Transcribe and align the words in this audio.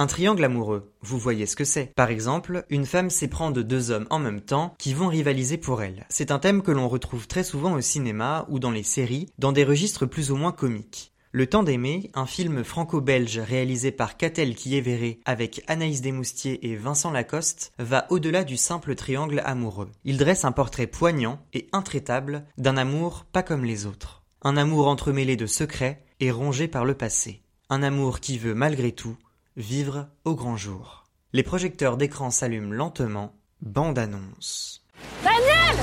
Un 0.00 0.06
triangle 0.06 0.42
amoureux, 0.42 0.94
vous 1.02 1.18
voyez 1.18 1.44
ce 1.44 1.56
que 1.56 1.66
c'est. 1.66 1.92
Par 1.94 2.08
exemple, 2.08 2.64
une 2.70 2.86
femme 2.86 3.10
s'éprend 3.10 3.50
de 3.50 3.60
deux 3.60 3.90
hommes 3.90 4.06
en 4.08 4.18
même 4.18 4.40
temps 4.40 4.72
qui 4.78 4.94
vont 4.94 5.08
rivaliser 5.08 5.58
pour 5.58 5.82
elle. 5.82 6.06
C'est 6.08 6.30
un 6.30 6.38
thème 6.38 6.62
que 6.62 6.70
l'on 6.70 6.88
retrouve 6.88 7.26
très 7.26 7.44
souvent 7.44 7.74
au 7.74 7.82
cinéma 7.82 8.46
ou 8.48 8.58
dans 8.58 8.70
les 8.70 8.82
séries, 8.82 9.28
dans 9.36 9.52
des 9.52 9.62
registres 9.62 10.06
plus 10.06 10.30
ou 10.30 10.36
moins 10.36 10.52
comiques. 10.52 11.12
Le 11.32 11.46
temps 11.46 11.62
d'aimer, 11.62 12.10
un 12.14 12.24
film 12.24 12.64
franco-belge 12.64 13.40
réalisé 13.40 13.92
par 13.92 14.16
Catel 14.16 14.54
Kiévéré 14.54 15.20
avec 15.26 15.62
Anaïs 15.66 16.00
Desmoustiers 16.00 16.66
et 16.66 16.76
Vincent 16.76 17.10
Lacoste, 17.10 17.74
va 17.78 18.06
au-delà 18.08 18.42
du 18.42 18.56
simple 18.56 18.94
triangle 18.94 19.42
amoureux. 19.44 19.90
Il 20.04 20.16
dresse 20.16 20.46
un 20.46 20.52
portrait 20.52 20.86
poignant 20.86 21.44
et 21.52 21.68
intraitable 21.72 22.46
d'un 22.56 22.78
amour 22.78 23.26
pas 23.30 23.42
comme 23.42 23.66
les 23.66 23.84
autres. 23.84 24.22
Un 24.40 24.56
amour 24.56 24.88
entremêlé 24.88 25.36
de 25.36 25.44
secrets 25.44 26.06
et 26.20 26.30
rongé 26.30 26.68
par 26.68 26.86
le 26.86 26.94
passé. 26.94 27.42
Un 27.68 27.82
amour 27.82 28.20
qui 28.20 28.38
veut 28.38 28.54
malgré 28.54 28.92
tout 28.92 29.18
vivre 29.56 30.08
au 30.24 30.34
grand 30.34 30.56
jour. 30.56 31.04
Les 31.32 31.42
projecteurs 31.42 31.96
d'écran 31.96 32.30
s'allument 32.30 32.72
lentement, 32.72 33.34
bande 33.62 33.98
annonce. 33.98 34.84
Daniel 35.22 35.76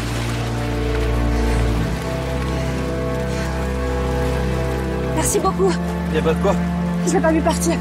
Merci 5.16 5.39
beaucoup. 5.39 5.72
Y'a 6.13 6.22
pas 6.22 6.34
de 6.34 6.41
quoi 6.41 6.55
Je 7.08 7.13
l'ai 7.13 7.20
pas 7.22 7.31
vu 7.31 7.41
partir. 7.41 7.75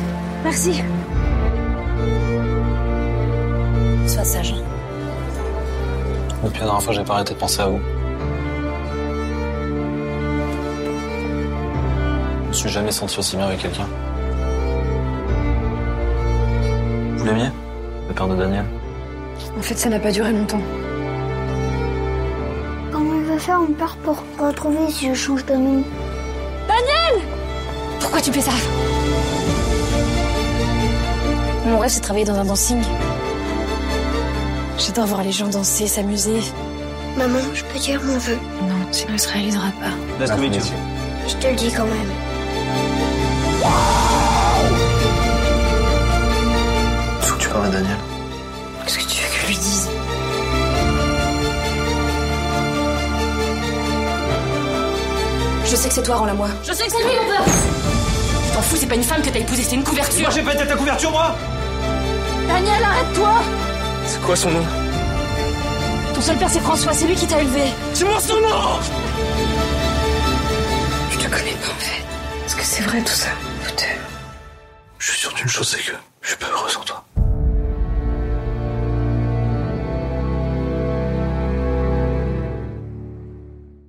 Merci. 0.44 0.82
Sois 4.06 4.24
sage. 4.24 4.52
hein. 4.52 4.62
Depuis 6.44 6.60
la 6.60 6.64
dernière 6.66 6.82
fois, 6.82 6.92
j'ai 6.94 7.04
pas 7.04 7.14
arrêté 7.14 7.34
de 7.34 7.38
penser 7.38 7.60
à 7.60 7.66
vous. 7.68 7.80
Je 12.42 12.48
me 12.48 12.52
suis 12.52 12.68
jamais 12.70 12.92
senti 12.92 13.18
aussi 13.18 13.36
bien 13.36 13.46
avec 13.46 13.60
quelqu'un. 13.60 13.88
Père 18.16 18.28
de 18.28 18.34
Daniel 18.34 18.64
En 19.56 19.62
fait, 19.62 19.76
ça 19.76 19.88
n'a 19.88 20.00
pas 20.00 20.10
duré 20.10 20.32
longtemps. 20.32 20.60
Comment 22.90 23.14
il 23.14 23.26
va 23.26 23.38
faire 23.38 23.60
mon 23.60 23.72
père 23.74 23.96
pour 24.02 24.24
retrouver 24.38 24.90
si 24.90 25.08
je 25.08 25.14
change 25.14 25.44
de 25.46 25.54
nom 25.54 25.84
Pourquoi 28.00 28.20
tu 28.20 28.32
fais 28.32 28.40
ça? 28.40 28.52
Mon 31.66 31.78
rêve, 31.78 31.90
c'est 31.90 32.00
de 32.00 32.04
travailler 32.04 32.24
dans 32.24 32.38
un 32.38 32.44
dancing. 32.44 32.80
J'adore 34.78 35.06
voir 35.06 35.22
les 35.22 35.32
gens 35.32 35.48
danser, 35.48 35.86
s'amuser. 35.86 36.40
Maman, 37.18 37.38
je 37.54 37.64
peux 37.64 37.78
dire 37.78 38.00
mon 38.02 38.18
vœu. 38.18 38.38
Non, 38.62 38.90
tu 38.92 39.10
ne 39.10 39.16
se 39.18 39.28
réaliseras 39.28 39.72
pas. 39.80 39.94
Nice 40.20 40.30
to 40.30 40.36
meet 40.36 40.54
you. 40.54 40.62
Je 41.28 41.34
te 41.36 41.46
le 41.48 41.56
dis 41.56 41.72
quand 41.72 41.84
même. 41.84 42.12
À 47.64 47.68
Daniel. 47.68 47.96
Qu'est-ce 48.84 48.98
que 48.98 49.04
tu 49.04 49.22
veux 49.22 49.28
que 49.28 49.40
je 49.42 49.46
lui 49.46 49.56
dise? 49.56 49.88
Je 55.64 55.74
sais 55.74 55.88
que 55.88 55.94
c'est 55.94 56.02
toi, 56.02 56.16
rends-la 56.16 56.34
moi. 56.34 56.48
Je 56.64 56.72
sais 56.72 56.86
que 56.86 56.92
c'est 56.92 57.02
lui, 57.02 57.16
mon 57.16 57.26
père 57.28 57.44
Tu 57.44 58.54
t'en 58.54 58.62
fous, 58.62 58.76
c'est 58.76 58.86
pas 58.86 58.94
une 58.94 59.02
femme 59.02 59.22
que 59.22 59.30
t'as 59.30 59.40
épousée, 59.40 59.62
c'est 59.64 59.74
une 59.74 59.84
couverture. 59.84 60.30
j'ai 60.30 60.42
pas 60.42 60.54
été 60.54 60.66
ta 60.66 60.76
couverture, 60.76 61.10
moi 61.10 61.34
Daniel, 62.46 62.84
arrête-toi 62.84 63.32
C'est 64.06 64.20
quoi 64.22 64.36
son 64.36 64.50
nom? 64.50 64.64
Ton 66.14 66.20
seul 66.20 66.36
père, 66.36 66.48
c'est 66.50 66.60
François, 66.60 66.92
c'est 66.92 67.06
lui 67.06 67.14
qui 67.14 67.26
t'a 67.26 67.40
élevé. 67.40 67.64
Dis-moi 67.94 68.20
son 68.20 68.34
nom 68.34 68.78
Je 71.10 71.16
te 71.18 71.24
connais 71.24 71.50
pas, 71.52 71.68
en 71.72 71.80
fait. 71.80 72.04
Est-ce 72.46 72.56
que 72.56 72.62
c'est 72.64 72.82
vrai 72.82 73.00
tout 73.00 73.12
ça? 73.12 73.28
Peut-être. 73.64 74.00
Je 74.98 75.10
suis 75.10 75.20
sûr 75.20 75.32
d'une 75.32 75.48
chose, 75.48 75.68
c'est 75.68 75.82
que 75.82 75.96
je 76.22 76.28
suis 76.28 76.36
pas 76.36 76.46
heureux 76.46 76.68
sans 76.68 76.80
toi. 76.82 77.04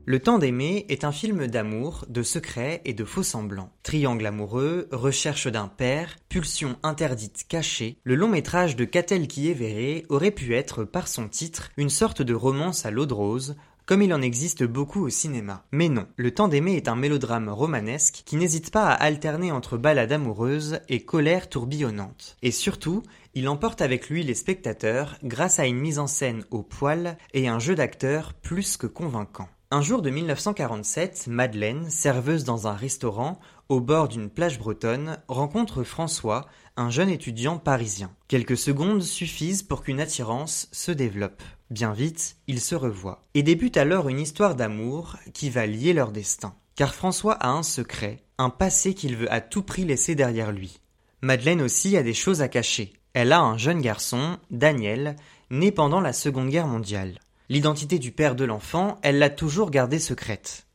Le 0.10 0.20
temps 0.20 0.40
d'aimer 0.40 0.86
est 0.88 1.04
un 1.04 1.12
film 1.12 1.48
d'amour, 1.48 2.06
de 2.08 2.24
secrets 2.24 2.80
et 2.86 2.94
de 2.94 3.04
faux 3.04 3.24
semblants. 3.24 3.74
Triangle 3.84 4.26
amoureux, 4.26 4.88
recherche 4.94 5.48
d'un 5.48 5.68
père, 5.68 6.16
pulsion 6.30 6.78
interdite 6.82 7.44
cachée, 7.50 7.98
le 8.06 8.16
long 8.16 8.30
métrage 8.30 8.78
de 8.78 8.86
Catel 8.86 9.28
Kiévéré 9.28 10.06
aurait 10.08 10.32
pu 10.32 10.56
être, 10.56 10.86
par 10.86 11.10
son 11.10 11.28
titre, 11.28 11.72
une 11.76 11.90
sorte 11.90 12.22
de 12.22 12.34
romance 12.34 12.86
à 12.86 12.90
l'eau 12.90 13.06
de 13.06 13.14
rose, 13.14 13.58
comme 13.86 14.02
il 14.02 14.14
en 14.14 14.22
existe 14.22 14.64
beaucoup 14.64 15.02
au 15.02 15.10
cinéma. 15.10 15.66
Mais 15.74 15.90
non, 15.90 16.08
Le 16.16 16.34
temps 16.34 16.48
d'aimer 16.48 16.78
est 16.78 16.88
un 16.88 16.96
mélodrame 16.96 17.50
romanesque 17.50 18.24
qui 18.26 18.38
n'hésite 18.38 18.72
pas 18.72 18.86
à 18.86 18.94
alterner 18.94 19.52
entre 19.52 19.76
balade 19.76 20.14
amoureuse 20.14 20.80
et 20.88 21.04
colère 21.04 21.50
tourbillonnante. 21.50 22.38
Et 22.42 22.52
surtout, 22.52 23.04
il 23.34 23.50
emporte 23.50 23.82
avec 23.82 24.10
lui 24.10 24.24
les 24.24 24.36
spectateurs 24.36 25.18
grâce 25.26 25.60
à 25.60 25.66
une 25.66 25.80
mise 25.80 26.00
en 26.00 26.08
scène 26.08 26.46
au 26.50 26.64
poil 26.64 27.18
et 27.34 27.50
un 27.50 27.60
jeu 27.60 27.76
d'acteurs 27.76 28.34
plus 28.36 28.78
que 28.78 28.88
convaincant. 28.88 29.50
Un 29.70 29.82
jour 29.82 30.02
de 30.02 30.10
1947, 30.10 31.28
Madeleine, 31.28 31.90
serveuse 31.90 32.46
dans 32.46 32.68
un 32.68 32.74
restaurant 32.74 33.38
au 33.68 33.82
bord 33.82 34.08
d'une 34.08 34.30
plage 34.30 34.60
bretonne, 34.60 35.18
rencontre 35.28 35.84
François, 35.84 36.48
un 36.78 36.90
jeune 36.90 37.10
étudiant 37.10 37.58
parisien. 37.58 38.16
Quelques 38.30 38.56
secondes 38.56 39.02
suffisent 39.02 39.64
pour 39.64 39.84
qu'une 39.84 40.00
attirance 40.00 40.70
se 40.72 40.94
développe. 40.94 41.44
Bien 41.70 41.92
vite, 41.92 42.38
ils 42.48 42.62
se 42.62 42.76
revoient. 42.76 43.26
Et 43.34 43.44
débute 43.44 43.76
alors 43.76 44.08
une 44.08 44.22
histoire 44.22 44.56
d'amour 44.56 45.18
qui 45.34 45.50
va 45.50 45.66
lier 45.66 45.92
leur 45.92 46.14
destin. 46.14 46.56
Car 46.78 46.96
François 46.96 47.34
a 47.34 47.50
un 47.50 47.64
secret, 47.64 48.24
un 48.38 48.50
passé 48.50 48.94
qu'il 48.94 49.18
veut 49.18 49.32
à 49.34 49.42
tout 49.42 49.64
prix 49.64 49.84
laisser 49.84 50.16
derrière 50.16 50.54
lui. 50.54 50.80
Madeleine 51.22 51.62
aussi 51.62 51.98
a 51.98 52.04
des 52.04 52.14
choses 52.14 52.42
à 52.42 52.48
cacher. 52.48 52.94
Elle 53.12 53.34
a 53.34 53.42
un 53.42 53.58
jeune 53.58 53.82
garçon, 53.82 54.38
Daniel, 54.50 55.18
né 55.50 55.74
pendant 55.74 56.00
la 56.00 56.14
Seconde 56.14 56.52
Guerre 56.52 56.68
mondiale. 56.68 57.20
L'identité 57.50 57.98
du 57.98 58.12
père 58.12 58.36
de 58.36 58.44
l'enfant, 58.44 59.00
elle 59.04 59.20
l'a 59.20 59.30
toujours 59.30 59.72
gardée 59.72 60.00
secrète. 60.00 60.68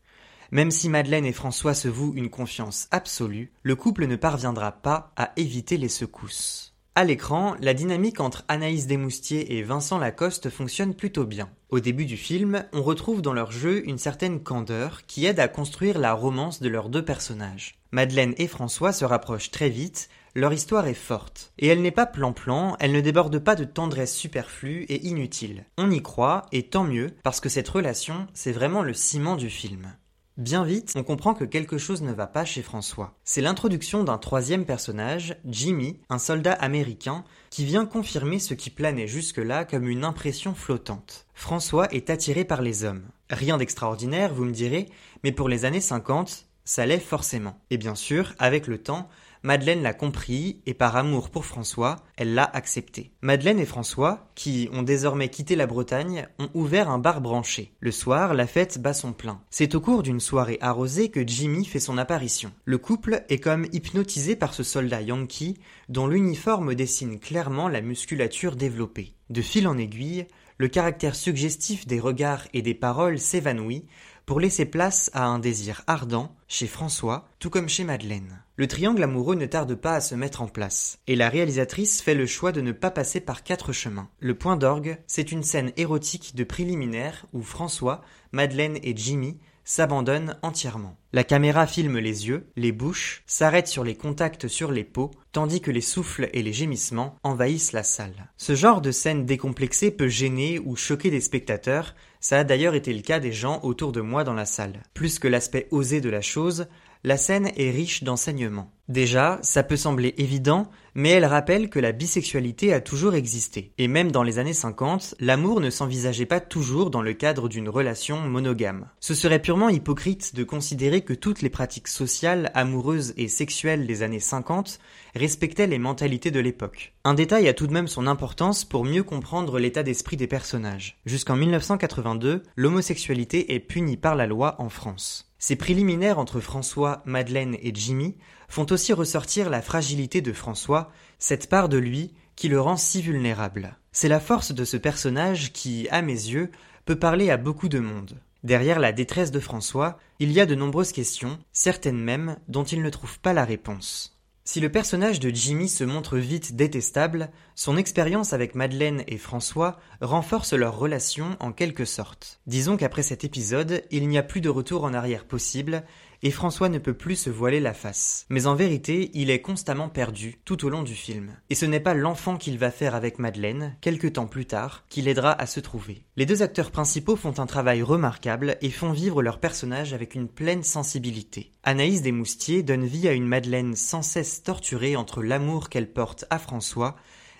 Même 0.50 0.70
si 0.70 0.88
Madeleine 0.88 1.26
et 1.26 1.32
François 1.32 1.74
se 1.74 1.88
vouent 1.88 2.14
une 2.14 2.30
confiance 2.30 2.88
absolue, 2.90 3.52
le 3.62 3.76
couple 3.76 4.06
ne 4.06 4.16
parviendra 4.16 4.72
pas 4.72 5.12
à 5.16 5.32
éviter 5.36 5.76
les 5.76 5.88
secousses. 5.88 6.74
À 6.94 7.04
l'écran, 7.04 7.56
la 7.60 7.72
dynamique 7.72 8.20
entre 8.20 8.44
Anaïs 8.48 8.86
Desmoustiers 8.86 9.56
et 9.56 9.62
Vincent 9.62 9.98
Lacoste 9.98 10.50
fonctionne 10.50 10.94
plutôt 10.94 11.24
bien. 11.24 11.48
Au 11.70 11.80
début 11.80 12.04
du 12.04 12.18
film, 12.18 12.66
on 12.74 12.82
retrouve 12.82 13.22
dans 13.22 13.32
leur 13.32 13.50
jeu 13.50 13.86
une 13.88 13.96
certaine 13.96 14.42
candeur 14.42 15.06
qui 15.06 15.24
aide 15.24 15.40
à 15.40 15.48
construire 15.48 15.98
la 15.98 16.12
romance 16.12 16.60
de 16.60 16.68
leurs 16.68 16.90
deux 16.90 17.04
personnages. 17.04 17.78
Madeleine 17.92 18.34
et 18.36 18.46
François 18.46 18.92
se 18.92 19.06
rapprochent 19.06 19.50
très 19.50 19.70
vite, 19.70 20.10
leur 20.34 20.52
histoire 20.52 20.86
est 20.86 20.94
forte. 20.94 21.52
Et 21.58 21.66
elle 21.66 21.82
n'est 21.82 21.90
pas 21.90 22.06
plan-plan, 22.06 22.76
elle 22.80 22.92
ne 22.92 23.00
déborde 23.00 23.38
pas 23.38 23.54
de 23.54 23.64
tendresse 23.64 24.14
superflue 24.14 24.84
et 24.84 25.06
inutile. 25.06 25.64
On 25.78 25.90
y 25.90 26.02
croit, 26.02 26.46
et 26.52 26.64
tant 26.64 26.84
mieux, 26.84 27.14
parce 27.22 27.40
que 27.40 27.48
cette 27.48 27.68
relation, 27.68 28.26
c'est 28.32 28.52
vraiment 28.52 28.82
le 28.82 28.94
ciment 28.94 29.36
du 29.36 29.50
film. 29.50 29.92
Bien 30.38 30.64
vite, 30.64 30.94
on 30.96 31.02
comprend 31.02 31.34
que 31.34 31.44
quelque 31.44 31.76
chose 31.76 32.00
ne 32.00 32.12
va 32.12 32.26
pas 32.26 32.46
chez 32.46 32.62
François. 32.62 33.18
C'est 33.22 33.42
l'introduction 33.42 34.02
d'un 34.02 34.16
troisième 34.16 34.64
personnage, 34.64 35.36
Jimmy, 35.44 36.00
un 36.08 36.18
soldat 36.18 36.54
américain, 36.54 37.24
qui 37.50 37.66
vient 37.66 37.84
confirmer 37.84 38.38
ce 38.38 38.54
qui 38.54 38.70
planait 38.70 39.06
jusque-là 39.06 39.66
comme 39.66 39.86
une 39.86 40.04
impression 40.04 40.54
flottante. 40.54 41.26
François 41.34 41.92
est 41.92 42.08
attiré 42.08 42.46
par 42.46 42.62
les 42.62 42.84
hommes. 42.84 43.04
Rien 43.28 43.58
d'extraordinaire, 43.58 44.32
vous 44.32 44.46
me 44.46 44.52
direz, 44.52 44.88
mais 45.22 45.32
pour 45.32 45.50
les 45.50 45.66
années 45.66 45.82
50, 45.82 46.46
ça 46.64 46.86
l'est 46.86 46.98
forcément. 46.98 47.58
Et 47.68 47.76
bien 47.76 47.94
sûr, 47.94 48.32
avec 48.38 48.66
le 48.68 48.78
temps, 48.78 49.10
Madeleine 49.44 49.82
l'a 49.82 49.92
compris 49.92 50.60
et 50.66 50.74
par 50.74 50.94
amour 50.96 51.28
pour 51.28 51.44
François, 51.44 51.96
elle 52.16 52.34
l'a 52.34 52.44
accepté. 52.44 53.10
Madeleine 53.22 53.58
et 53.58 53.66
François, 53.66 54.30
qui 54.36 54.68
ont 54.72 54.82
désormais 54.82 55.30
quitté 55.30 55.56
la 55.56 55.66
Bretagne, 55.66 56.28
ont 56.38 56.48
ouvert 56.54 56.88
un 56.88 56.98
bar 56.98 57.20
branché. 57.20 57.72
Le 57.80 57.90
soir, 57.90 58.34
la 58.34 58.46
fête 58.46 58.80
bat 58.80 58.94
son 58.94 59.12
plein. 59.12 59.40
C'est 59.50 59.74
au 59.74 59.80
cours 59.80 60.04
d'une 60.04 60.20
soirée 60.20 60.58
arrosée 60.60 61.08
que 61.08 61.26
Jimmy 61.26 61.64
fait 61.64 61.80
son 61.80 61.98
apparition. 61.98 62.52
Le 62.64 62.78
couple 62.78 63.24
est 63.28 63.40
comme 63.40 63.66
hypnotisé 63.72 64.36
par 64.36 64.54
ce 64.54 64.62
soldat 64.62 65.02
yankee 65.02 65.58
dont 65.88 66.06
l'uniforme 66.06 66.76
dessine 66.76 67.18
clairement 67.18 67.68
la 67.68 67.80
musculature 67.80 68.54
développée. 68.54 69.14
De 69.28 69.42
fil 69.42 69.66
en 69.66 69.76
aiguille, 69.76 70.26
le 70.58 70.68
caractère 70.68 71.16
suggestif 71.16 71.88
des 71.88 71.98
regards 71.98 72.46
et 72.52 72.62
des 72.62 72.74
paroles 72.74 73.18
s'évanouit 73.18 73.84
pour 74.26 74.40
laisser 74.40 74.64
place 74.64 75.10
à 75.14 75.26
un 75.26 75.38
désir 75.38 75.82
ardent 75.86 76.34
chez 76.48 76.66
François, 76.66 77.28
tout 77.38 77.50
comme 77.50 77.68
chez 77.68 77.84
Madeleine. 77.84 78.42
Le 78.56 78.68
triangle 78.68 79.02
amoureux 79.02 79.34
ne 79.34 79.46
tarde 79.46 79.74
pas 79.74 79.94
à 79.94 80.00
se 80.00 80.14
mettre 80.14 80.42
en 80.42 80.48
place, 80.48 80.98
et 81.06 81.16
la 81.16 81.28
réalisatrice 81.28 82.02
fait 82.02 82.14
le 82.14 82.26
choix 82.26 82.52
de 82.52 82.60
ne 82.60 82.72
pas 82.72 82.90
passer 82.90 83.20
par 83.20 83.42
quatre 83.42 83.72
chemins. 83.72 84.08
Le 84.20 84.34
point 84.36 84.56
d'orgue, 84.56 84.98
c'est 85.06 85.32
une 85.32 85.42
scène 85.42 85.72
érotique 85.76 86.34
de 86.36 86.44
préliminaire 86.44 87.26
où 87.32 87.42
François, 87.42 88.02
Madeleine 88.32 88.78
et 88.82 88.96
Jimmy 88.96 89.38
s'abandonnent 89.72 90.36
entièrement. 90.42 90.98
La 91.14 91.24
caméra 91.24 91.66
filme 91.66 91.96
les 91.96 92.28
yeux, 92.28 92.46
les 92.56 92.72
bouches, 92.72 93.22
s'arrête 93.26 93.68
sur 93.68 93.84
les 93.84 93.94
contacts 93.94 94.46
sur 94.46 94.70
les 94.70 94.84
peaux, 94.84 95.12
tandis 95.32 95.62
que 95.62 95.70
les 95.70 95.80
souffles 95.80 96.28
et 96.34 96.42
les 96.42 96.52
gémissements 96.52 97.16
envahissent 97.22 97.72
la 97.72 97.82
salle. 97.82 98.30
Ce 98.36 98.54
genre 98.54 98.82
de 98.82 98.90
scène 98.90 99.24
décomplexée 99.24 99.90
peut 99.90 100.08
gêner 100.08 100.58
ou 100.58 100.76
choquer 100.76 101.10
des 101.10 101.22
spectateurs, 101.22 101.94
ça 102.20 102.40
a 102.40 102.44
d'ailleurs 102.44 102.74
été 102.74 102.92
le 102.92 103.00
cas 103.00 103.18
des 103.18 103.32
gens 103.32 103.60
autour 103.62 103.92
de 103.92 104.02
moi 104.02 104.24
dans 104.24 104.34
la 104.34 104.44
salle. 104.44 104.82
Plus 104.92 105.18
que 105.18 105.26
l'aspect 105.26 105.68
osé 105.70 106.02
de 106.02 106.10
la 106.10 106.20
chose, 106.20 106.66
la 107.04 107.16
scène 107.16 107.50
est 107.56 107.70
riche 107.70 108.04
d'enseignements. 108.04 108.70
Déjà, 108.88 109.38
ça 109.42 109.62
peut 109.62 109.76
sembler 109.76 110.14
évident, 110.18 110.68
mais 110.94 111.10
elle 111.10 111.24
rappelle 111.24 111.70
que 111.70 111.78
la 111.78 111.92
bisexualité 111.92 112.72
a 112.72 112.80
toujours 112.80 113.14
existé. 113.14 113.72
Et 113.78 113.88
même 113.88 114.12
dans 114.12 114.22
les 114.22 114.38
années 114.38 114.52
50, 114.52 115.14
l'amour 115.18 115.60
ne 115.60 115.70
s'envisageait 115.70 116.26
pas 116.26 116.40
toujours 116.40 116.90
dans 116.90 117.00
le 117.00 117.14
cadre 117.14 117.48
d'une 117.48 117.68
relation 117.68 118.20
monogame. 118.20 118.88
Ce 119.00 119.14
serait 119.14 119.40
purement 119.40 119.68
hypocrite 119.68 120.34
de 120.34 120.44
considérer 120.44 121.00
que 121.00 121.14
toutes 121.14 121.42
les 121.42 121.50
pratiques 121.50 121.88
sociales, 121.88 122.50
amoureuses 122.54 123.14
et 123.16 123.28
sexuelles 123.28 123.86
des 123.86 124.02
années 124.02 124.20
50 124.20 124.78
respectaient 125.14 125.66
les 125.66 125.78
mentalités 125.78 126.30
de 126.30 126.40
l'époque. 126.40 126.94
Un 127.04 127.14
détail 127.14 127.48
a 127.48 127.54
tout 127.54 127.66
de 127.66 127.72
même 127.72 127.88
son 127.88 128.06
importance 128.06 128.64
pour 128.64 128.84
mieux 128.84 129.02
comprendre 129.02 129.58
l'état 129.58 129.82
d'esprit 129.82 130.16
des 130.16 130.26
personnages. 130.28 131.00
Jusqu'en 131.06 131.36
1982, 131.36 132.42
l'homosexualité 132.56 133.54
est 133.54 133.60
punie 133.60 133.96
par 133.96 134.14
la 134.14 134.26
loi 134.26 134.56
en 134.60 134.68
France. 134.68 135.31
Ces 135.42 135.56
préliminaires 135.56 136.20
entre 136.20 136.38
François, 136.38 137.02
Madeleine 137.04 137.56
et 137.60 137.74
Jimmy 137.74 138.14
font 138.48 138.64
aussi 138.70 138.92
ressortir 138.92 139.50
la 139.50 139.60
fragilité 139.60 140.20
de 140.20 140.32
François, 140.32 140.92
cette 141.18 141.48
part 141.48 141.68
de 141.68 141.78
lui 141.78 142.14
qui 142.36 142.48
le 142.48 142.60
rend 142.60 142.76
si 142.76 143.02
vulnérable. 143.02 143.76
C'est 143.90 144.06
la 144.06 144.20
force 144.20 144.52
de 144.52 144.64
ce 144.64 144.76
personnage 144.76 145.52
qui, 145.52 145.88
à 145.90 146.00
mes 146.00 146.12
yeux, 146.12 146.52
peut 146.84 146.94
parler 146.94 147.28
à 147.28 147.38
beaucoup 147.38 147.68
de 147.68 147.80
monde. 147.80 148.20
Derrière 148.44 148.78
la 148.78 148.92
détresse 148.92 149.32
de 149.32 149.40
François, 149.40 149.98
il 150.20 150.30
y 150.30 150.38
a 150.38 150.46
de 150.46 150.54
nombreuses 150.54 150.92
questions, 150.92 151.40
certaines 151.52 152.00
même, 152.00 152.36
dont 152.46 152.62
il 152.62 152.80
ne 152.80 152.90
trouve 152.90 153.18
pas 153.18 153.32
la 153.32 153.44
réponse. 153.44 154.21
Si 154.52 154.60
le 154.60 154.70
personnage 154.70 155.18
de 155.18 155.30
Jimmy 155.30 155.66
se 155.66 155.82
montre 155.82 156.18
vite 156.18 156.56
détestable, 156.56 157.30
son 157.54 157.78
expérience 157.78 158.34
avec 158.34 158.54
Madeleine 158.54 159.02
et 159.08 159.16
François 159.16 159.78
renforce 160.02 160.52
leur 160.52 160.76
relation 160.76 161.38
en 161.40 161.52
quelque 161.52 161.86
sorte. 161.86 162.42
Disons 162.46 162.76
qu'après 162.76 163.02
cet 163.02 163.24
épisode, 163.24 163.82
il 163.90 164.06
n'y 164.08 164.18
a 164.18 164.22
plus 164.22 164.42
de 164.42 164.50
retour 164.50 164.84
en 164.84 164.92
arrière 164.92 165.24
possible, 165.24 165.84
et 166.22 166.30
François 166.30 166.68
ne 166.68 166.78
peut 166.78 166.94
plus 166.94 167.16
se 167.16 167.30
voiler 167.30 167.60
la 167.60 167.74
face. 167.74 168.26
Mais 168.28 168.46
en 168.46 168.54
vérité, 168.54 169.10
il 169.14 169.30
est 169.30 169.40
constamment 169.40 169.88
perdu 169.88 170.38
tout 170.44 170.64
au 170.64 170.68
long 170.68 170.82
du 170.82 170.94
film. 170.94 171.36
Et 171.50 171.54
ce 171.54 171.66
n'est 171.66 171.80
pas 171.80 171.94
l'enfant 171.94 172.36
qu'il 172.36 172.58
va 172.58 172.70
faire 172.70 172.94
avec 172.94 173.18
Madeleine, 173.18 173.76
quelque 173.80 174.06
temps 174.06 174.26
plus 174.26 174.46
tard, 174.46 174.84
qui 174.88 175.02
l'aidera 175.02 175.32
à 175.32 175.46
se 175.46 175.60
trouver. 175.60 176.04
Les 176.16 176.26
deux 176.26 176.42
acteurs 176.42 176.70
principaux 176.70 177.16
font 177.16 177.38
un 177.38 177.46
travail 177.46 177.82
remarquable 177.82 178.56
et 178.60 178.70
font 178.70 178.92
vivre 178.92 179.22
leur 179.22 179.40
personnage 179.40 179.94
avec 179.94 180.14
une 180.14 180.28
pleine 180.28 180.62
sensibilité. 180.62 181.52
Anaïs 181.64 182.02
Desmoustiers 182.02 182.62
donne 182.62 182.84
vie 182.84 183.08
à 183.08 183.12
une 183.12 183.26
Madeleine 183.26 183.74
sans 183.74 184.02
cesse 184.02 184.42
torturée 184.42 184.96
entre 184.96 185.22
l'amour 185.22 185.68
qu'elle 185.68 185.92
porte 185.92 186.24
à 186.30 186.38
François 186.38 186.96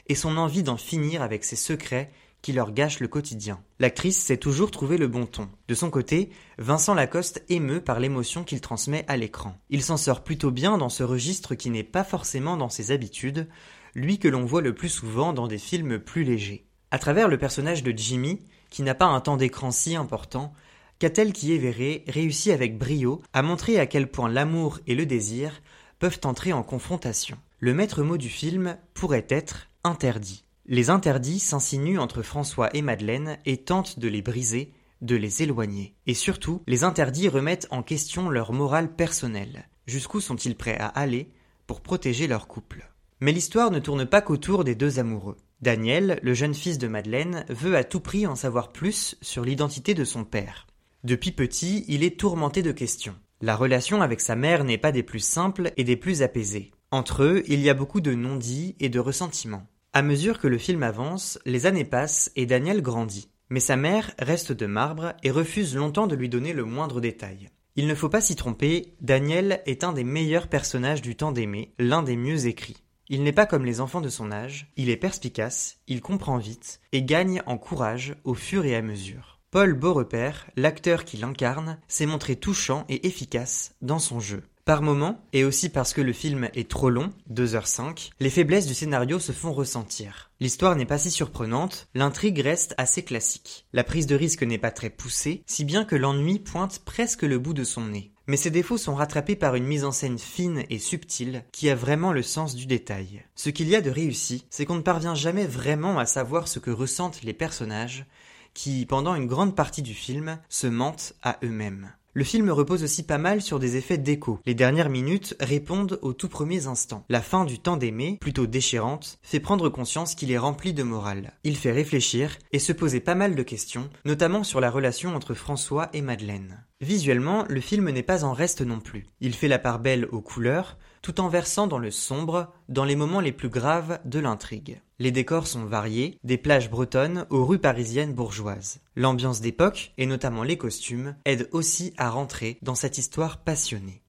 et 0.09 0.15
son 0.15 0.37
envie 0.37 0.63
d'en 0.63 0.77
finir 0.77 1.23
avec 1.23 1.45
ses 1.45 1.57
secrets 1.57 2.11
qui 2.43 2.53
leur 2.53 2.73
gâche 2.73 3.01
le 3.01 3.09
quotidien. 3.09 3.63
L'actrice 3.79 4.19
sait 4.19 4.37
toujours 4.37 4.71
trouver 4.71 4.99
le 4.99 5.07
bon 5.07 5.27
ton. 5.27 5.49
De 5.69 5.75
son 5.75 5.91
côté, 5.91 6.31
Vincent 6.59 6.95
Lacoste 6.95 7.45
émeut 7.49 7.81
par 7.81 8.01
l'émotion 8.01 8.45
qu'il 8.45 8.61
transmet 8.61 9.05
à 9.09 9.17
l'écran. 9.17 9.57
Il 9.71 9.83
s'en 9.83 9.97
sort 9.97 10.23
plutôt 10.23 10.51
bien 10.51 10.77
dans 10.77 10.89
ce 10.89 11.05
registre 11.05 11.55
qui 11.55 11.71
n'est 11.71 11.85
pas 11.85 12.05
forcément 12.05 12.57
dans 12.57 12.69
ses 12.69 12.91
habitudes, 12.91 13.49
lui 13.95 14.19
que 14.19 14.29
l'on 14.29 14.45
voit 14.45 14.63
le 14.63 14.75
plus 14.75 14.89
souvent 14.89 15.33
dans 15.33 15.47
des 15.47 15.59
films 15.59 15.99
plus 15.99 16.25
légers. 16.25 16.67
À 16.91 16.99
travers 16.99 17.29
le 17.29 17.39
personnage 17.39 17.83
de 17.83 17.97
Jimmy, 17.97 18.41
qui 18.69 18.83
n'a 18.83 18.95
pas 18.95 19.07
un 19.07 19.21
temps 19.21 19.37
d'écran 19.37 19.71
si 19.71 19.95
important, 19.95 20.53
Catel 20.99 21.33
qui 21.33 21.55
est 21.55 21.59
verré 21.59 22.05
réussit 22.07 22.53
avec 22.53 22.79
brio 22.79 23.23
à 23.33 23.43
montrer 23.43 23.79
à 23.81 23.87
quel 23.87 24.11
point 24.11 24.29
l'amour 24.29 24.79
et 24.87 24.95
le 24.95 25.05
désir 25.05 25.63
peuvent 25.99 26.21
entrer 26.25 26.53
en 26.53 26.63
confrontation. 26.63 27.39
Le 27.59 27.75
maître 27.75 28.03
mot 28.03 28.17
du 28.17 28.29
film 28.29 28.77
pourrait 28.95 29.27
être 29.29 29.69
interdit. 29.85 30.45
Les 30.67 30.91
interdits 30.91 31.41
s'insinuent 31.41 31.99
entre 31.99 32.23
François 32.23 32.71
et 32.75 32.83
Madeleine 32.83 33.39
et 33.45 33.59
tentent 33.59 33.99
de 33.99 34.07
les 34.07 34.23
briser, 34.23 34.73
de 35.01 35.17
les 35.17 35.43
éloigner. 35.43 35.97
Et 36.07 36.15
surtout, 36.15 36.63
les 36.69 36.85
interdits 36.85 37.29
remettent 37.29 37.67
en 37.71 37.83
question 37.83 38.29
leur 38.29 38.53
morale 38.53 38.95
personnelle. 38.95 39.69
Jusqu'où 39.87 40.21
sont-ils 40.21 40.57
prêts 40.57 40.79
à 40.79 40.87
aller 40.87 41.31
pour 41.67 41.81
protéger 41.81 42.29
leur 42.29 42.47
couple? 42.47 42.89
Mais 43.21 43.33
l'histoire 43.33 43.73
ne 43.73 43.81
tourne 43.81 44.07
pas 44.07 44.21
qu'autour 44.21 44.63
des 44.63 44.77
deux 44.77 45.01
amoureux. 45.01 45.37
Daniel, 45.63 46.21
le 46.23 46.35
jeune 46.35 46.55
fils 46.55 46.79
de 46.79 46.89
Madeleine, 46.89 47.45
veut 47.49 47.77
à 47.77 47.85
tout 47.85 48.01
prix 48.01 48.27
en 48.27 48.37
savoir 48.37 48.71
plus 48.73 49.17
sur 49.21 49.45
l'identité 49.45 49.95
de 49.95 50.05
son 50.05 50.25
père. 50.25 50.69
Depuis 51.03 51.33
petit, 51.33 51.85
il 51.89 52.05
est 52.05 52.19
tourmenté 52.19 52.63
de 52.63 52.73
questions. 52.73 53.17
La 53.41 53.57
relation 53.57 54.01
avec 54.01 54.21
sa 54.21 54.37
mère 54.37 54.63
n'est 54.63 54.79
pas 54.79 54.93
des 54.93 55.03
plus 55.03 55.25
simples 55.25 55.73
et 55.77 55.83
des 55.83 55.97
plus 55.97 56.23
apaisées. 56.23 56.71
Entre 56.93 57.25
eux, 57.25 57.43
il 57.49 57.61
y 57.61 57.71
a 57.71 57.75
beaucoup 57.75 58.01
de 58.01 58.15
non-dits 58.15 58.77
et 58.79 58.89
de 58.89 59.01
ressentiments. 59.01 59.67
À 59.95 60.01
mesure 60.01 60.39
que 60.39 60.49
le 60.49 60.57
film 60.57 60.83
avance, 60.83 61.39
les 61.45 61.67
années 61.67 61.85
passent 61.85 62.33
et 62.35 62.47
Daniel 62.47 62.81
grandit. 62.81 63.29
Mais 63.51 63.61
sa 63.61 63.77
mère 63.77 64.13
reste 64.19 64.51
de 64.51 64.65
marbre 64.65 65.13
et 65.23 65.31
refuse 65.31 65.77
longtemps 65.77 66.07
de 66.07 66.15
lui 66.15 66.31
donner 66.31 66.55
le 66.55 66.65
moindre 66.65 67.03
détail. 67.03 67.51
Il 67.77 67.87
ne 67.87 67.95
faut 67.95 68.09
pas 68.09 68.23
s'y 68.23 68.35
tromper, 68.35 68.95
Daniel 69.03 69.63
est 69.67 69.85
un 69.85 69.93
des 69.93 70.05
meilleurs 70.05 70.49
personnages 70.49 71.03
du 71.03 71.15
temps 71.15 71.33
d'aimer, 71.33 71.75
l'un 71.79 72.03
des 72.03 72.17
mieux 72.17 72.47
écrits. 72.47 72.83
Il 73.11 73.23
n'est 73.23 73.33
pas 73.33 73.45
comme 73.45 73.67
les 73.67 73.83
enfants 73.83 74.01
de 74.01 74.09
son 74.09 74.33
âge, 74.33 74.73
il 74.79 74.89
est 74.89 74.97
perspicace, 74.97 75.77
il 75.87 76.01
comprend 76.01 76.39
vite 76.39 76.81
et 76.93 77.03
gagne 77.03 77.43
en 77.45 77.59
courage 77.59 78.17
au 78.25 78.33
fur 78.33 78.65
et 78.65 78.75
à 78.75 78.81
mesure. 78.81 79.32
Paul 79.53 79.75
Beaurepaire, 79.75 80.47
l'acteur 80.57 81.05
qui 81.05 81.19
l'incarne, 81.19 81.79
s'est 81.87 82.07
montré 82.07 82.37
touchant 82.37 82.87
et 82.89 83.07
efficace 83.07 83.75
dans 83.83 83.99
son 83.99 84.19
jeu. 84.19 84.45
Par 84.65 84.81
moment, 84.81 85.21
et 85.35 85.45
aussi 85.45 85.69
parce 85.69 85.93
que 85.93 86.01
le 86.01 86.15
film 86.15 86.49
est 86.55 86.71
trop 86.71 86.89
long, 86.89 87.13
2h05, 87.31 88.13
les 88.19 88.31
faiblesses 88.31 88.67
du 88.67 88.73
scénario 88.73 89.19
se 89.19 89.33
font 89.33 89.53
ressentir. 89.53 90.31
L'histoire 90.41 90.75
n'est 90.75 90.87
pas 90.87 90.97
si 90.97 91.11
surprenante, 91.11 91.87
l'intrigue 91.95 92.41
reste 92.41 92.75
assez 92.79 93.05
classique. 93.05 93.67
La 93.75 93.85
prise 93.85 94.07
de 94.07 94.15
risque 94.15 94.43
n'est 94.43 94.57
pas 94.57 94.71
très 94.71 94.89
poussée, 94.89 95.43
si 95.45 95.67
bien 95.67 95.85
que 95.85 95.97
l'ennui 95.97 96.39
pointe 96.39 96.79
presque 96.87 97.21
le 97.21 97.39
bout 97.39 97.53
de 97.53 97.65
son 97.65 97.83
nez. 97.83 98.11
Mais 98.27 98.39
ses 98.39 98.51
défauts 98.51 98.79
sont 98.79 98.95
rattrapés 98.95 99.37
par 99.37 99.55
une 99.55 99.67
mise 99.67 99.85
en 99.85 99.93
scène 99.93 100.19
fine 100.19 100.65
et 100.71 100.79
subtile 100.79 101.45
qui 101.53 101.69
a 101.69 101.75
vraiment 101.75 102.15
le 102.15 102.23
sens 102.23 102.55
du 102.55 102.65
détail. 102.65 103.23
Ce 103.35 103.51
qu'il 103.51 103.69
y 103.69 103.77
a 103.77 103.83
de 103.83 103.91
réussi, 103.91 104.47
c'est 104.49 104.65
qu'on 104.65 104.77
ne 104.77 104.81
parvient 104.81 105.15
jamais 105.15 105.45
vraiment 105.45 105.99
à 105.99 106.07
savoir 106.07 106.49
ce 106.49 106.59
que 106.59 106.71
ressentent 106.71 107.23
les 107.23 107.35
personnages, 107.35 108.07
qui, 108.55 108.87
pendant 108.87 109.15
une 109.15 109.27
grande 109.27 109.57
partie 109.57 109.83
du 109.83 109.95
film, 109.95 110.39
se 110.49 110.67
mentent 110.67 111.15
à 111.23 111.39
eux-mêmes. 111.43 111.93
Le 112.15 112.25
film 112.25 112.51
repose 112.51 112.83
aussi 112.83 113.05
pas 113.05 113.17
mal 113.17 113.41
sur 113.41 113.59
des 113.59 113.77
effets 113.77 113.97
d'écho. 113.97 114.39
Les 114.45 114.55
dernières 114.55 114.91
minutes 114.91 115.35
répondent 115.41 115.99
aux 116.03 116.13
tout 116.13 116.29
premiers 116.29 116.67
instants. 116.67 117.07
La 117.09 117.23
fin 117.23 117.47
du 117.47 117.59
temps 117.59 117.79
d'aimer, 117.79 118.19
plutôt 118.21 118.47
déchirante, 118.47 119.19
fait 119.23 119.41
prendre 119.41 119.71
conscience 119.71 120.15
qu'il 120.15 120.31
est 120.31 120.37
rempli 120.37 120.75
de 120.75 120.83
morale. 120.83 121.33
Il 121.43 121.57
fait 121.57 121.73
réfléchir 121.73 122.37
et 122.53 122.59
se 122.59 122.73
poser 122.73 123.01
pas 123.01 123.15
mal 123.15 123.35
de 123.35 123.43
questions, 123.43 123.89
notamment 124.05 124.45
sur 124.45 124.61
la 124.61 124.71
relation 124.71 125.17
entre 125.17 125.33
François 125.33 125.89
et 125.95 126.03
Madeleine. 126.03 126.63
Visuellement, 126.83 127.45
le 127.49 127.61
film 127.61 127.91
n'est 127.91 128.03
pas 128.03 128.25
en 128.25 128.33
reste 128.33 128.61
non 128.61 128.81
plus. 128.81 129.07
Il 129.21 129.37
fait 129.37 129.47
la 129.47 129.61
part 129.61 129.79
belle 129.79 130.07
aux 130.07 130.21
couleurs, 130.21 130.79
tout 131.01 131.21
en 131.21 131.29
versant 131.29 131.69
dans 131.69 131.79
le 131.79 131.93
sombre, 131.93 132.53
dans 132.69 132.85
les 132.85 132.97
moments 132.97 133.21
les 133.21 133.31
plus 133.31 133.49
graves 133.49 134.01
de 134.05 134.19
l'intrigue. 134.19 134.83
Les 134.99 135.13
décors 135.13 135.47
sont 135.47 135.65
variés, 135.65 136.19
des 136.25 136.39
plages 136.39 136.71
bretonnes 136.71 137.27
aux 137.31 137.45
rues 137.45 137.61
parisiennes 137.61 138.15
bourgeoises. 138.15 138.81
L'ambiance 138.97 139.41
d'époque, 139.41 139.93
et 139.97 140.07
notamment 140.07 140.43
les 140.43 140.59
costumes, 140.59 141.15
aident 141.25 141.49
aussi 141.53 141.95
à 141.99 142.11
rentrer 142.11 142.59
dans 142.63 142.75
cette 142.75 142.99
histoire 142.99 143.39
passionnée. 143.39 144.02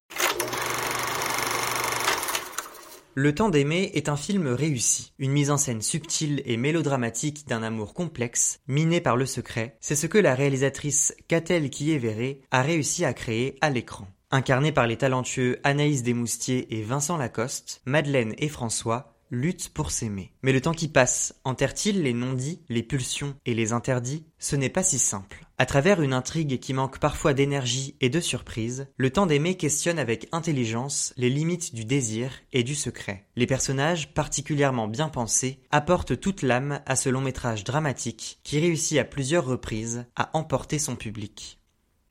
Le 3.15 3.36
temps 3.36 3.50
d'aimer 3.50 3.91
est 3.93 4.10
un 4.10 4.15
film 4.15 4.48
réussi, 4.48 5.13
une 5.20 5.34
mise 5.34 5.51
en 5.51 5.58
scène 5.58 5.84
subtile 5.84 6.41
et 6.46 6.58
mélodramatique 6.58 7.48
d'un 7.48 7.62
amour 7.62 7.93
complexe, 7.93 8.60
miné 8.67 9.01
par 9.01 9.17
le 9.17 9.27
secret, 9.27 9.77
c'est 9.82 9.96
ce 9.96 10.08
que 10.08 10.17
la 10.17 10.34
réalisatrice 10.34 11.15
Catel 11.27 11.70
Kievere 11.70 12.38
a 12.50 12.63
réussi 12.63 13.05
à 13.05 13.13
créer 13.13 13.55
à 13.62 13.70
l'écran. 13.70 14.08
Incarnés 14.32 14.72
par 14.72 14.88
les 14.88 14.98
talentueux 14.98 15.60
Anaïs 15.63 16.01
Desmoustiers 16.01 16.75
et 16.75 16.82
Vincent 16.82 17.17
Lacoste, 17.17 17.84
Madeleine 17.86 18.34
et 18.39 18.50
François 18.50 19.12
luttent 19.34 19.70
pour 19.70 19.92
s'aimer. 19.92 20.32
Mais 20.44 20.54
le 20.54 20.62
temps 20.62 20.74
qui 20.74 20.88
passe, 20.88 21.36
enterre-t-il 21.44 22.04
les 22.04 22.13
non-dits, 22.13 22.62
les 22.70 22.84
pulsions 22.84 23.36
et 23.46 23.54
les 23.54 23.74
interdits? 23.74 24.25
Ce 24.38 24.56
n'est 24.56 24.70
pas 24.70 24.84
si 24.84 25.00
simple. 25.00 25.46
À 25.58 25.66
travers 25.66 26.02
une 26.02 26.13
intrigue 26.13 26.60
qui 26.60 26.74
manque 26.74 27.00
parfois 27.00 27.34
d'énergie 27.34 27.96
et 28.02 28.10
de 28.10 28.20
surprise, 28.20 28.88
le 28.98 29.10
temps 29.10 29.25
d'aimer 29.25 29.56
questionne 29.56 30.00
avec 30.00 30.28
intelligence 30.32 31.13
les 31.18 31.30
limites 31.30 31.74
du 31.74 31.86
désir 31.86 32.32
et 32.52 32.63
du 32.63 32.75
secret. 32.75 33.28
Les 33.36 33.48
personnages, 33.48 34.13
particulièrement 34.13 34.88
bien 34.88 35.10
pensés, 35.10 35.60
apportent 35.72 36.20
toute 36.20 36.42
l'âme 36.42 36.82
à 36.86 36.96
ce 36.96 37.10
long 37.10 37.22
métrage 37.22 37.63
dramatique 37.63 38.40
qui 38.44 38.60
réussit 38.60 38.98
à 38.98 39.04
plusieurs 39.04 39.46
reprises 39.46 40.06
à 40.16 40.36
emporter 40.38 40.80
son 40.80 40.96
public. 40.96 41.60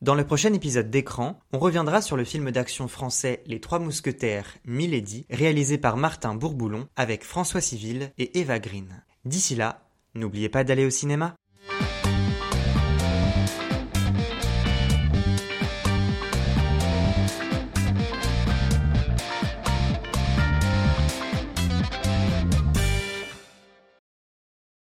Dans 0.02 0.16
le 0.16 0.26
prochain 0.26 0.52
épisode 0.52 0.90
d'écran, 0.90 1.38
on 1.52 1.60
reviendra 1.60 2.02
sur 2.02 2.16
le 2.16 2.24
film 2.24 2.50
d'action 2.50 2.88
français 2.88 3.40
Les 3.46 3.60
Trois 3.60 3.78
Mousquetaires 3.78 4.56
Milady, 4.64 5.26
réalisé 5.30 5.78
par 5.78 5.96
Martin 5.96 6.34
Bourboulon 6.34 6.88
avec 6.96 7.22
François 7.22 7.60
Civil 7.60 8.10
et 8.18 8.40
Eva 8.40 8.58
Green. 8.58 9.04
D'ici 9.24 9.54
là, 9.54 9.86
n'oubliez 10.16 10.48
pas 10.48 10.64
d'aller 10.64 10.84
au 10.84 10.90
cinéma. 10.90 11.36